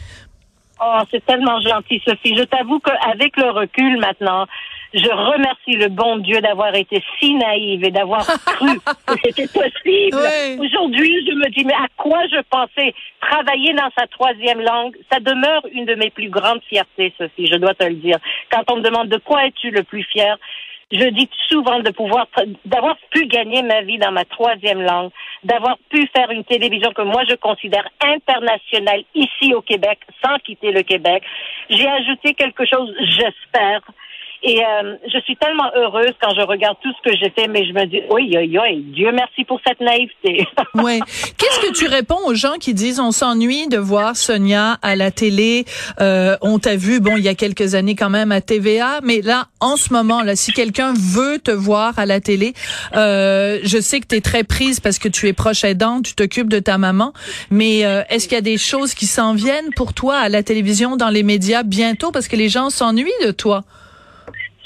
Oh, 0.83 1.01
c'est 1.11 1.25
tellement 1.27 1.61
gentil, 1.61 2.01
Sophie. 2.07 2.35
Je 2.37 2.45
t'avoue 2.45 2.81
qu'avec 2.81 3.37
le 3.37 3.51
recul 3.51 3.99
maintenant, 3.99 4.47
je 4.93 5.09
remercie 5.09 5.77
le 5.77 5.89
bon 5.89 6.19
Dieu 6.19 6.41
d'avoir 6.41 6.75
été 6.75 7.03
si 7.19 7.35
naïve 7.35 7.85
et 7.85 7.91
d'avoir 7.91 8.27
cru 8.47 8.79
que 9.07 9.15
c'était 9.25 9.47
possible. 9.47 10.19
Aujourd'hui, 10.59 11.27
je 11.27 11.35
me 11.35 11.49
dis, 11.51 11.65
mais 11.65 11.75
à 11.75 11.87
quoi 11.97 12.27
je 12.29 12.41
pensais 12.51 12.95
travailler 13.21 13.73
dans 13.75 13.91
sa 13.97 14.07
troisième 14.09 14.61
langue? 14.61 14.97
Ça 15.13 15.21
demeure 15.21 15.63
une 15.73 15.85
de 15.85 15.95
mes 15.95 16.11
plus 16.11 16.29
grandes 16.29 16.63
fiertés, 16.69 17.13
Sophie, 17.19 17.47
je 17.47 17.57
dois 17.57 17.75
te 17.75 17.85
le 17.85 17.95
dire. 17.95 18.19
Quand 18.51 18.65
on 18.73 18.77
me 18.77 18.83
demande 18.83 19.09
de 19.09 19.19
quoi 19.19 19.47
es-tu 19.47 19.71
le 19.71 19.83
plus 19.85 20.05
fier, 20.05 20.37
je 20.93 21.09
dis 21.11 21.29
souvent 21.49 21.79
de 21.81 21.91
pouvoir, 21.91 22.27
d'avoir 22.65 22.97
pu 23.11 23.27
gagner 23.27 23.63
ma 23.63 23.83
vie 23.83 23.99
dans 23.99 24.11
ma 24.11 24.25
troisième 24.25 24.83
langue, 24.83 25.11
d'avoir 25.45 25.79
pu 25.89 26.09
faire 26.09 26.31
une 26.31 26.45
télévision 26.45 26.93
que 26.93 27.03
moi 27.03 27.23
je 27.29 27.37
considère 27.37 27.89
internationale 28.01 29.05
ici 29.15 29.55
au 29.55 29.63
Québec, 29.63 30.01
sans 30.25 30.37
quitter 30.39 30.73
le 30.73 30.83
Québec. 30.83 31.23
J'ai 31.69 31.87
ajouté 31.87 32.35
quelque 32.35 32.65
chose, 32.67 32.93
j'espère, 32.99 33.83
Et 34.43 34.59
euh, 34.59 34.97
je 35.13 35.19
suis 35.21 35.37
tellement 35.37 35.71
heureuse 35.77 36.13
quand 36.21 36.35
je 36.35 36.41
regarde 36.41 36.77
tout 36.83 36.91
ce 36.97 37.11
que 37.11 37.17
j'ai 37.17 37.29
fait, 37.31 37.47
mais 37.47 37.67
je 37.67 37.73
me 37.75 37.85
dis, 37.85 38.01
oui, 38.11 38.33
oui, 38.35 38.59
oui, 38.59 38.85
Dieu 38.95 39.11
merci 39.13 39.45
pour 39.45 39.61
cette 39.67 39.81
naïveté. 39.81 40.47
oui. 40.75 41.01
Qu'est-ce 41.37 41.61
que 41.61 41.73
tu 41.75 41.87
réponds 41.87 42.21
aux 42.27 42.35
gens 42.35 42.55
qui 42.59 42.73
disent, 42.73 43.01
on 43.01 43.13
s'ennuie 43.13 43.69
de 43.69 43.77
voir 43.77 44.17
Sonia 44.17 44.79
à 44.81 44.97
la 44.97 45.11
télé, 45.11 45.67
euh, 46.01 46.37
on 46.41 46.59
t'a 46.59 46.77
vu, 46.77 47.01
bon, 47.01 47.19
il 47.19 47.23
y 47.23 47.29
a 47.29 47.35
quelques 47.35 47.75
années 47.75 47.95
quand 47.95 48.09
même 48.09 48.33
à 48.33 48.41
TVA, 48.41 49.01
mais 49.03 49.21
là, 49.21 49.49
en 49.61 49.77
ce 49.77 49.93
moment, 49.93 50.23
là, 50.23 50.37
si 50.37 50.53
quelqu'un 50.53 50.95
veut 50.97 51.39
te 51.39 51.51
voir 51.51 51.99
à 51.99 52.07
la 52.07 52.21
télé, 52.21 52.55
euh, 52.97 53.59
je 53.63 53.79
sais 53.79 54.01
que 54.01 54.07
tu 54.07 54.17
es 54.17 54.21
très 54.23 54.45
prise 54.45 54.81
parce 54.81 54.99
que 54.99 55.09
tu 55.09 55.29
es 55.29 55.35
proche 55.35 55.65
aidante, 55.65 56.05
tu 56.05 56.15
t'occupes 56.15 56.49
de 56.49 56.61
ta 56.61 56.79
maman, 56.79 57.13
mais 57.51 57.85
euh, 57.85 58.03
est-ce 58.09 58.27
qu'il 58.27 58.37
y 58.37 58.39
a 58.39 58.43
des 58.43 58.59
choses 58.59 58.95
qui 58.95 59.07
s'en 59.07 59.35
viennent 59.35 59.75
pour 59.77 59.93
toi 59.93 60.17
à 60.17 60.31
la 60.31 60.43
télévision, 60.43 60.97
dans 60.97 61.11
les 61.11 61.25
médias 61.25 61.63
bientôt? 61.63 62.11
Parce 62.11 62.27
que 62.27 62.37
les 62.37 62.49
gens 62.49 62.71
s'ennuient 62.71 63.11
de 63.23 63.33
toi? 63.33 63.65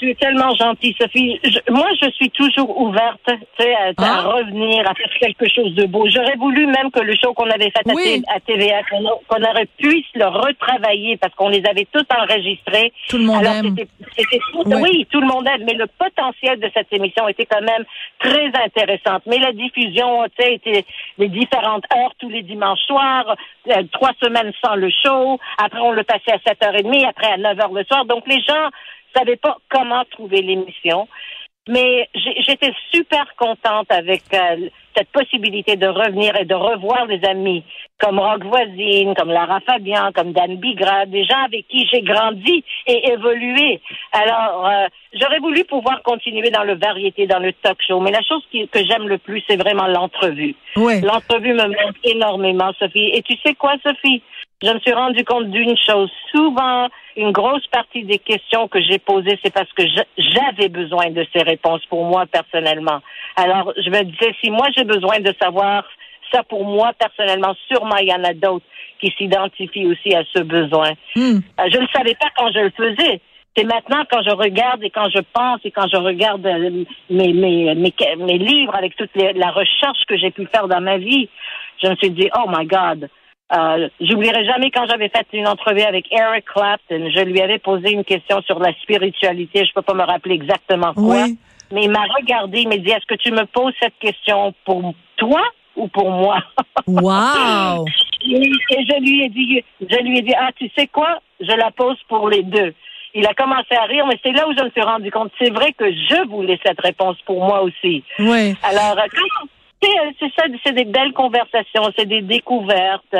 Tu 0.05 0.11
es 0.11 0.15
tellement 0.15 0.53
gentille, 0.53 0.95
Sophie. 1.01 1.39
moi, 1.67 1.87
je 1.99 2.11
suis 2.11 2.29
toujours 2.29 2.79
ouverte 2.79 3.27
à, 3.27 3.33
à 3.33 3.93
ah. 3.97 4.21
revenir, 4.21 4.87
à 4.87 4.93
faire 4.93 5.09
quelque 5.19 5.49
chose 5.49 5.73
de 5.73 5.87
beau. 5.87 6.07
J'aurais 6.07 6.35
voulu 6.35 6.67
même 6.67 6.91
que 6.91 6.99
le 6.99 7.15
show 7.15 7.33
qu'on 7.33 7.49
avait 7.49 7.71
fait 7.71 7.81
à, 8.27 8.39
TVA, 8.39 8.83
qu'on 8.83 9.43
aurait 9.43 9.67
pu 9.79 10.05
le 10.13 10.25
retravailler 10.25 11.17
parce 11.17 11.33
qu'on 11.33 11.49
les 11.49 11.63
avait 11.67 11.87
tous 11.91 12.05
enregistrés. 12.15 12.93
Tout 13.09 13.17
le 13.17 13.23
monde 13.23 13.45
aime. 13.45 13.75
oui. 14.79 15.07
tout 15.09 15.21
le 15.21 15.25
monde 15.25 15.47
aime. 15.47 15.63
Mais 15.65 15.73
le 15.73 15.87
potentiel 15.87 16.59
de 16.59 16.69
cette 16.71 16.93
émission 16.93 17.27
était 17.27 17.47
quand 17.47 17.61
même 17.61 17.83
très 18.19 18.51
intéressante. 18.63 19.23
Mais 19.25 19.39
la 19.39 19.53
diffusion, 19.53 20.25
tu 20.37 20.45
sais, 20.45 20.53
était 20.53 20.85
les 21.17 21.29
différentes 21.29 21.85
heures 21.97 22.13
tous 22.19 22.29
les 22.29 22.43
dimanches 22.43 22.85
soirs, 22.85 23.35
euh, 23.69 23.81
trois 23.91 24.11
semaines 24.21 24.51
sans 24.63 24.75
le 24.75 24.91
show. 25.03 25.39
Après, 25.57 25.79
on 25.79 25.93
le 25.93 26.03
passait 26.03 26.31
à 26.31 26.37
7h30, 26.37 27.07
après 27.07 27.31
à 27.31 27.37
9h 27.37 27.73
le 27.73 27.83
soir. 27.85 28.05
Donc, 28.05 28.27
les 28.27 28.41
gens 28.41 28.69
savais 29.15 29.37
pas 29.37 29.57
comment 29.69 30.03
trouver 30.11 30.41
l'émission. 30.41 31.07
Mais 31.67 32.07
j'étais 32.13 32.73
super 32.93 33.25
contente 33.37 33.87
avec 33.89 34.21
euh, 34.33 34.69
cette 34.95 35.09
possibilité 35.09 35.75
de 35.75 35.87
revenir 35.87 36.35
et 36.35 36.45
de 36.45 36.53
revoir 36.53 37.07
des 37.07 37.19
amis 37.27 37.63
comme 37.99 38.19
Rock 38.19 38.43
Voisine, 38.43 39.15
comme 39.15 39.31
Lara 39.31 39.59
Fabian, 39.61 40.11
comme 40.13 40.31
Dan 40.31 40.57
Bigra, 40.57 41.07
des 41.07 41.25
gens 41.25 41.43
avec 41.45 41.67
qui 41.67 41.87
j'ai 41.91 42.01
grandi 42.01 42.63
et 42.85 43.09
évolué. 43.11 43.81
Alors, 44.11 44.67
euh, 44.67 44.87
j'aurais 45.13 45.39
voulu 45.39 45.63
pouvoir 45.63 46.03
continuer 46.03 46.51
dans 46.51 46.63
le 46.63 46.75
variété, 46.75 47.25
dans 47.25 47.39
le 47.39 47.51
talk 47.53 47.79
show, 47.81 47.99
mais 47.99 48.11
la 48.11 48.21
chose 48.21 48.45
que 48.51 48.85
j'aime 48.85 49.07
le 49.07 49.17
plus, 49.17 49.43
c'est 49.47 49.57
vraiment 49.57 49.87
l'entrevue. 49.87 50.55
L'entrevue 51.01 51.53
me 51.53 51.65
manque 51.65 51.97
énormément, 52.03 52.71
Sophie. 52.77 53.09
Et 53.11 53.23
tu 53.23 53.35
sais 53.43 53.55
quoi, 53.55 53.73
Sophie? 53.83 54.21
Je 54.63 54.69
me 54.71 54.79
suis 54.79 54.93
rendu 54.93 55.23
compte 55.25 55.49
d'une 55.51 55.75
chose. 55.77 56.09
Souvent, 56.31 56.87
une 57.17 57.31
grosse 57.31 57.67
partie 57.67 58.03
des 58.03 58.19
questions 58.19 58.67
que 58.67 58.81
j'ai 58.81 58.99
posées, 58.99 59.37
c'est 59.43 59.53
parce 59.53 59.71
que 59.73 59.83
j'avais 60.17 60.69
besoin 60.69 61.09
de 61.11 61.25
ces 61.35 61.43
réponses 61.43 61.85
pour 61.87 62.05
moi 62.05 62.25
personnellement. 62.25 63.01
Alors, 63.35 63.73
je 63.77 63.89
me 63.89 64.03
disais, 64.03 64.33
si 64.41 64.49
moi 64.49 64.67
j'ai 64.75 64.85
besoin 64.85 65.19
de 65.19 65.33
savoir 65.41 65.83
ça 66.31 66.43
pour 66.43 66.65
moi 66.65 66.91
personnellement, 66.97 67.53
sûrement 67.67 67.97
il 67.97 68.07
y 68.07 68.13
en 68.13 68.23
a 68.23 68.33
d'autres 68.33 68.65
qui 68.99 69.13
s'identifient 69.17 69.87
aussi 69.87 70.15
à 70.15 70.23
ce 70.33 70.41
besoin. 70.41 70.91
Hmm. 71.15 71.39
Euh, 71.59 71.69
je 71.71 71.77
ne 71.77 71.87
savais 71.93 72.15
pas 72.15 72.29
quand 72.37 72.51
je 72.51 72.59
le 72.59 72.71
faisais. 72.71 73.21
C'est 73.57 73.65
maintenant 73.65 74.03
quand 74.09 74.21
je 74.23 74.33
regarde 74.35 74.83
et 74.83 74.89
quand 74.89 75.09
je 75.09 75.21
pense 75.33 75.59
et 75.63 75.71
quand 75.71 75.87
je 75.89 75.97
regarde 75.97 76.45
euh, 76.45 76.83
mes, 77.09 77.33
mes, 77.33 77.75
mes, 77.75 77.93
mes 78.17 78.37
livres 78.37 78.75
avec 78.75 78.95
toute 78.95 79.11
la 79.15 79.51
recherche 79.51 79.99
que 80.07 80.17
j'ai 80.17 80.31
pu 80.31 80.45
faire 80.47 80.67
dans 80.67 80.81
ma 80.81 80.97
vie, 80.97 81.29
je 81.81 81.89
me 81.89 81.95
suis 81.95 82.11
dit, 82.11 82.29
oh 82.37 82.49
my 82.49 82.65
God, 82.65 83.09
euh, 83.53 83.89
J'oublierai 84.01 84.45
jamais 84.45 84.71
quand 84.71 84.87
j'avais 84.87 85.09
fait 85.09 85.27
une 85.33 85.47
entrevue 85.47 85.81
avec 85.81 86.11
Eric 86.11 86.45
Clapton. 86.45 87.09
Je 87.13 87.23
lui 87.23 87.41
avais 87.41 87.59
posé 87.59 87.91
une 87.91 88.03
question 88.03 88.41
sur 88.41 88.59
la 88.59 88.73
spiritualité. 88.81 89.65
Je 89.65 89.73
peux 89.73 89.81
pas 89.81 89.93
me 89.93 90.03
rappeler 90.03 90.35
exactement 90.35 90.93
quoi. 90.93 91.27
Mais 91.71 91.83
il 91.83 91.91
m'a 91.91 92.05
regardé, 92.19 92.59
il 92.59 92.69
m'a 92.69 92.77
dit 92.77 92.89
Est-ce 92.89 93.05
que 93.05 93.15
tu 93.15 93.31
me 93.31 93.45
poses 93.45 93.73
cette 93.81 93.97
question 93.99 94.53
pour 94.65 94.93
toi 95.17 95.41
ou 95.75 95.87
pour 95.87 96.09
moi? 96.09 96.39
Wow 96.87 97.85
et, 98.27 98.51
je 98.69 98.99
lui 99.01 99.23
ai 99.23 99.29
dit, 99.29 99.63
je 99.81 100.03
lui 100.03 100.19
ai 100.19 100.21
dit 100.21 100.33
Ah, 100.37 100.49
tu 100.55 100.69
sais 100.77 100.87
quoi? 100.87 101.19
Je 101.39 101.55
la 101.55 101.71
pose 101.71 101.97
pour 102.07 102.29
les 102.29 102.43
deux. 102.43 102.73
Il 103.13 103.25
a 103.27 103.33
commencé 103.33 103.73
à 103.75 103.83
rire, 103.83 104.05
mais 104.07 104.19
c'est 104.21 104.33
là 104.33 104.47
où 104.47 104.53
je 104.57 104.61
me 104.61 104.69
suis 104.71 104.81
rendu 104.81 105.09
compte. 105.09 105.31
C'est 105.39 105.49
vrai 105.49 105.71
que 105.71 105.89
je 105.89 106.27
voulais 106.27 106.59
cette 106.65 106.81
réponse 106.81 107.15
pour 107.25 107.45
moi 107.45 107.61
aussi. 107.61 108.03
Oui. 108.19 108.53
Alors, 108.61 108.95
quand 108.97 109.47
c'est 109.81 110.31
ça, 110.37 110.45
c'est 110.63 110.73
des 110.73 110.85
belles 110.85 111.13
conversations, 111.13 111.83
c'est 111.97 112.07
des 112.07 112.21
découvertes. 112.21 113.15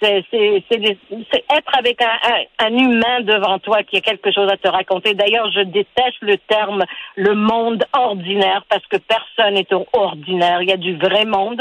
C'est, 0.00 0.24
être 0.68 1.78
avec 1.78 2.02
un, 2.02 2.76
humain 2.76 3.20
devant 3.20 3.60
toi 3.60 3.84
qui 3.84 3.98
a 3.98 4.00
quelque 4.00 4.32
chose 4.32 4.50
à 4.50 4.56
te 4.56 4.68
raconter. 4.68 5.14
D'ailleurs, 5.14 5.48
je 5.52 5.60
déteste 5.60 6.20
le 6.22 6.38
terme 6.38 6.84
le 7.14 7.34
monde 7.34 7.84
ordinaire 7.92 8.64
parce 8.68 8.84
que 8.88 8.96
personne 8.96 9.54
n'est 9.54 9.66
ordinaire. 9.92 10.60
Il 10.62 10.70
y 10.70 10.72
a 10.72 10.76
du 10.76 10.96
vrai 10.96 11.24
monde. 11.24 11.60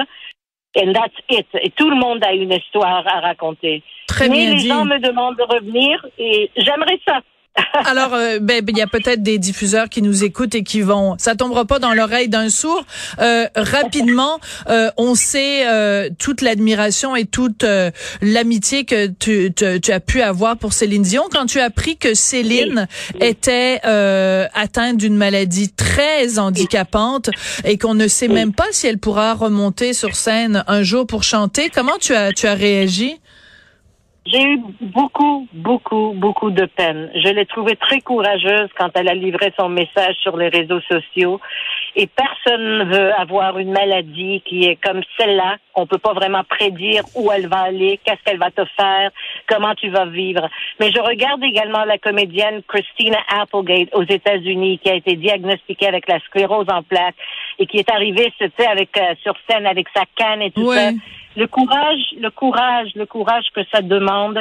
And 0.75 0.93
that's 0.93 1.13
it. 1.29 1.47
Et 1.61 1.69
tout 1.71 1.89
le 1.89 1.97
monde 1.97 2.23
a 2.23 2.33
une 2.33 2.53
histoire 2.53 3.05
à 3.05 3.19
raconter. 3.19 3.83
Très 4.07 4.29
Mais 4.29 4.47
les 4.47 4.59
gens 4.59 4.85
me 4.85 4.99
demandent 4.99 5.37
de 5.37 5.43
revenir 5.43 6.05
et 6.17 6.49
j'aimerais 6.55 6.99
ça. 7.05 7.19
Alors, 7.73 8.13
euh, 8.13 8.39
ben, 8.39 8.63
il 8.67 8.77
y 8.77 8.81
a 8.81 8.87
peut-être 8.87 9.23
des 9.23 9.37
diffuseurs 9.37 9.89
qui 9.89 10.01
nous 10.01 10.23
écoutent 10.23 10.55
et 10.55 10.63
qui 10.63 10.81
vont. 10.81 11.15
Ça 11.17 11.35
tombera 11.35 11.65
pas 11.65 11.79
dans 11.79 11.93
l'oreille 11.93 12.29
d'un 12.29 12.49
sourd. 12.49 12.83
Euh, 13.19 13.47
rapidement, 13.55 14.39
euh, 14.69 14.89
on 14.97 15.15
sait 15.15 15.65
toute 16.17 16.41
l'admiration 16.41 17.15
et 17.15 17.25
toute 17.25 17.65
l'amitié 18.21 18.85
que 18.85 19.07
tu, 19.07 19.53
tu, 19.53 19.91
as 19.91 19.99
pu 19.99 20.21
avoir 20.21 20.57
pour 20.57 20.73
Céline 20.73 21.03
Dion 21.03 21.23
quand 21.31 21.45
tu 21.45 21.59
as 21.59 21.65
appris 21.65 21.97
que 21.97 22.13
Céline 22.13 22.87
était 23.19 23.79
atteinte 23.83 24.97
d'une 24.97 25.15
maladie 25.15 25.69
très 25.69 26.39
handicapante 26.39 27.29
et 27.63 27.77
qu'on 27.77 27.93
ne 27.93 28.07
sait 28.07 28.27
même 28.27 28.53
pas 28.53 28.67
si 28.71 28.87
elle 28.87 28.97
pourra 28.97 29.33
remonter 29.33 29.93
sur 29.93 30.15
scène 30.15 30.63
un 30.67 30.83
jour 30.83 31.05
pour 31.07 31.23
chanter. 31.23 31.69
Comment 31.69 31.97
tu 31.99 32.13
as 32.13 32.31
tu 32.31 32.47
as 32.47 32.53
réagi? 32.53 33.19
J'ai 34.25 34.43
eu 34.43 34.59
beaucoup, 34.81 35.47
beaucoup, 35.51 36.13
beaucoup 36.15 36.51
de 36.51 36.65
peine. 36.65 37.09
Je 37.15 37.29
l'ai 37.29 37.45
trouvée 37.47 37.75
très 37.75 38.01
courageuse 38.01 38.69
quand 38.77 38.89
elle 38.93 39.07
a 39.07 39.15
livré 39.15 39.51
son 39.57 39.67
message 39.67 40.15
sur 40.21 40.37
les 40.37 40.49
réseaux 40.49 40.81
sociaux. 40.81 41.39
Et 41.95 42.07
personne 42.07 42.79
ne 42.79 42.83
veut 42.85 43.13
avoir 43.13 43.57
une 43.57 43.71
maladie 43.71 44.41
qui 44.45 44.65
est 44.65 44.75
comme 44.75 45.01
celle-là. 45.17 45.57
On 45.75 45.85
peut 45.85 45.97
pas 45.97 46.13
vraiment 46.13 46.43
prédire 46.43 47.03
où 47.15 47.31
elle 47.31 47.47
va 47.47 47.59
aller, 47.63 47.99
qu'est-ce 48.03 48.23
qu'elle 48.23 48.39
va 48.39 48.51
te 48.51 48.63
faire, 48.77 49.11
comment 49.47 49.75
tu 49.75 49.89
vas 49.89 50.05
vivre. 50.05 50.49
Mais 50.79 50.91
je 50.91 50.99
regarde 50.99 51.43
également 51.43 51.83
la 51.85 51.97
comédienne 51.97 52.61
Christina 52.67 53.17
Applegate 53.29 53.89
aux 53.93 54.03
États-Unis 54.03 54.79
qui 54.79 54.89
a 54.89 54.95
été 54.95 55.15
diagnostiquée 55.15 55.87
avec 55.87 56.07
la 56.07 56.19
sclérose 56.19 56.67
en 56.69 56.83
plaques 56.83 57.15
et 57.59 57.65
qui 57.65 57.77
est 57.77 57.89
arrivée, 57.89 58.33
tu 58.37 58.49
avec 58.65 58.97
euh, 58.97 59.15
sur 59.21 59.33
scène 59.49 59.65
avec 59.65 59.87
sa 59.93 60.03
canne 60.15 60.41
et 60.41 60.51
tout 60.51 60.71
ça 60.71 60.91
le 61.35 61.47
courage, 61.47 62.01
le 62.19 62.29
courage, 62.29 62.89
le 62.95 63.05
courage 63.05 63.45
que 63.55 63.61
ça 63.71 63.81
demande. 63.81 64.39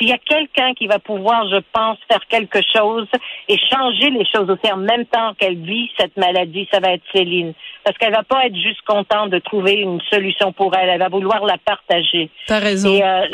Il 0.00 0.08
y 0.08 0.12
a 0.12 0.18
quelqu'un 0.18 0.74
qui 0.74 0.86
va 0.86 0.98
pouvoir, 0.98 1.48
je 1.48 1.60
pense, 1.72 1.98
faire 2.10 2.20
quelque 2.28 2.60
chose 2.74 3.08
et 3.48 3.56
changer 3.70 4.10
les 4.10 4.26
choses 4.26 4.50
aussi 4.50 4.70
en 4.70 4.76
même 4.76 5.06
temps 5.06 5.32
qu'elle 5.34 5.56
vit 5.56 5.90
cette 5.98 6.16
maladie. 6.16 6.68
Ça 6.70 6.80
va 6.80 6.92
être 6.92 7.04
Céline. 7.14 7.54
Parce 7.84 7.96
qu'elle 7.96 8.12
va 8.12 8.22
pas 8.22 8.46
être 8.46 8.56
juste 8.56 8.82
contente 8.82 9.30
de 9.30 9.38
trouver 9.38 9.74
une 9.74 10.00
solution 10.10 10.52
pour 10.52 10.76
elle. 10.76 10.90
Elle 10.90 10.98
va 10.98 11.08
vouloir 11.08 11.44
la 11.44 11.56
partager. 11.58 12.28
T'as 12.46 12.58
raison. 12.58 12.94
Et, 12.94 13.02
euh, 13.02 13.26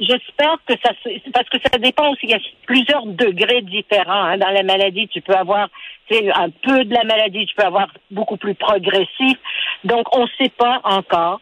J'espère 0.00 0.56
que 0.66 0.74
ça, 0.84 0.90
parce 1.32 1.48
que 1.48 1.58
ça 1.70 1.78
dépend 1.78 2.10
aussi. 2.10 2.24
Il 2.24 2.30
y 2.30 2.34
a 2.34 2.40
plusieurs 2.66 3.06
degrés 3.06 3.62
différents 3.62 4.24
hein. 4.24 4.38
dans 4.38 4.50
la 4.50 4.64
maladie. 4.64 5.06
Tu 5.08 5.20
peux 5.20 5.34
avoir, 5.34 5.68
un 6.10 6.50
peu 6.50 6.84
de 6.84 6.92
la 6.92 7.04
maladie, 7.04 7.46
tu 7.46 7.54
peux 7.54 7.62
avoir 7.62 7.86
beaucoup 8.10 8.36
plus 8.36 8.56
progressif. 8.56 9.38
Donc, 9.84 10.14
on 10.16 10.24
ne 10.24 10.28
sait 10.36 10.50
pas 10.50 10.80
encore. 10.82 11.40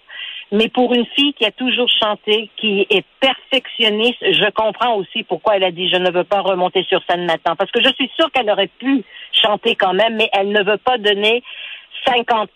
Mais 0.52 0.68
pour 0.68 0.92
une 0.92 1.06
fille 1.06 1.32
qui 1.32 1.47
a 1.47 1.50
toujours 1.50 1.88
chanté, 1.88 2.50
qui 2.59 2.87
est 2.90 3.04
perfectionniste, 3.21 4.18
je 4.21 4.50
comprends 4.50 4.97
aussi 4.97 5.23
pourquoi 5.23 5.56
elle 5.56 5.64
a 5.64 5.71
dit 5.71 5.88
je 5.88 5.97
ne 5.97 6.11
veux 6.11 6.25
pas 6.25 6.42
remonter 6.42 6.85
sur 6.85 7.02
scène 7.09 7.25
maintenant. 7.25 7.56
Parce 7.56 7.71
que 7.71 7.82
je 7.82 7.88
suis 7.94 8.11
sûre 8.16 8.30
qu'elle 8.32 8.50
aurait 8.50 8.71
pu 8.78 9.02
chanter 9.32 9.75
quand 9.76 9.94
même, 9.94 10.16
mais 10.16 10.28
elle 10.35 10.50
ne 10.50 10.62
veut 10.62 10.76
pas 10.76 10.99
donner 10.99 11.42
50 12.06 12.50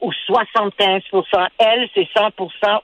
ou 0.00 0.10
75 0.26 1.02
Elle, 1.58 1.88
c'est 1.94 2.08
100 2.14 2.30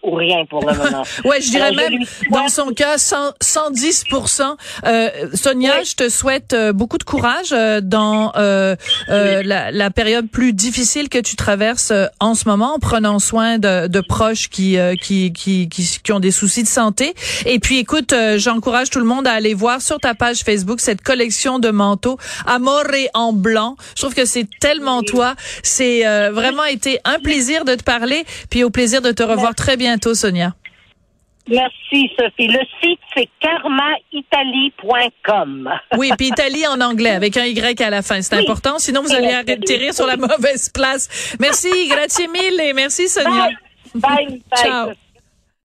ou 0.03 0.15
rien 0.15 0.45
pour 0.47 0.61
le 0.61 0.75
moment. 0.75 1.03
ouais, 1.25 1.41
je 1.41 1.51
dirais 1.51 1.73
même, 1.73 2.05
dans 2.31 2.49
son 2.49 2.73
cas, 2.73 2.97
110% 2.97 4.57
euh, 4.87 5.11
Sonia, 5.35 5.83
je 5.83 5.95
te 5.95 6.09
souhaite 6.09 6.53
euh, 6.53 6.73
beaucoup 6.73 6.99
de 6.99 7.05
courage 7.05 7.53
euh, 7.53 7.81
dans 7.81 8.33
euh, 8.37 8.77
la, 9.09 9.71
la, 9.71 9.91
période 9.91 10.29
plus 10.29 10.53
difficile 10.53 11.09
que 11.09 11.19
tu 11.19 11.37
traverses 11.37 11.93
en 12.21 12.35
ce 12.35 12.49
moment, 12.49 12.75
en 12.75 12.79
prenant 12.79 13.19
soin 13.19 13.59
de, 13.59 13.87
de 13.87 14.01
proches 14.01 14.49
qui, 14.49 14.77
qui, 15.01 15.33
qui, 15.33 15.69
qui, 15.69 15.99
qui, 16.03 16.13
ont 16.13 16.21
des 16.21 16.31
soucis 16.31 16.63
de 16.63 16.69
santé. 16.69 17.15
Et 17.45 17.59
puis, 17.59 17.79
écoute, 17.79 18.15
j'encourage 18.37 18.91
tout 18.91 18.99
le 18.99 19.05
monde 19.05 19.27
à 19.27 19.33
aller 19.33 19.55
voir 19.55 19.81
sur 19.81 19.99
ta 19.99 20.15
page 20.15 20.41
Facebook 20.41 20.81
cette 20.81 21.03
collection 21.03 21.59
de 21.59 21.71
manteaux 21.71 22.19
Amore 22.47 22.85
en 23.15 23.33
blanc. 23.33 23.77
Je 23.95 24.03
trouve 24.03 24.15
que 24.15 24.25
c'est 24.25 24.49
tellement 24.61 25.03
toi. 25.03 25.35
C'est 25.63 26.06
euh, 26.07 26.31
vraiment 26.31 26.65
été 26.65 26.99
un 27.05 27.19
plaisir 27.19 27.65
de 27.65 27.75
te 27.75 27.83
parler, 27.83 28.25
puis 28.51 28.63
au 28.65 28.71
plaisir 28.71 29.03
de 29.03 29.13
te 29.13 29.23
revoir 29.23 29.55
très 29.55 29.77
bientôt, 29.77 30.15
Sonia. 30.15 30.55
Merci, 31.49 32.11
Sophie. 32.19 32.49
Le 32.49 32.59
site, 32.83 32.99
c'est 33.15 33.29
karmaitalie.com. 33.41 35.71
Oui, 35.97 36.11
puis 36.19 36.27
Italie 36.29 36.67
en 36.67 36.81
anglais, 36.81 37.11
avec 37.11 37.37
un 37.37 37.45
Y 37.45 37.81
à 37.81 37.91
la 37.91 38.03
fin. 38.03 38.21
C'est 38.21 38.35
important, 38.35 38.81
sinon 38.81 39.03
vous 39.03 39.15
allez 39.15 39.33
atterrir 39.33 39.95
sur 39.95 40.07
la 40.07 40.17
mauvaise 40.17 40.69
place. 40.71 41.37
Merci, 41.39 41.69
grazie 41.89 42.27
mille 42.29 42.61
et 42.61 42.73
merci, 42.73 43.09
Sonia. 43.09 43.31
Bye. 43.31 43.57
Bye. 43.95 44.27
Bye 44.27 44.43
Ciao. 44.57 44.89
Sophie. 44.89 45.06